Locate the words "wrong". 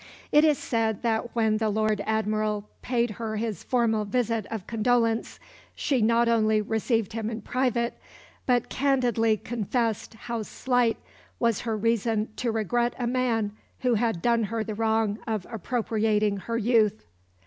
14.73-15.19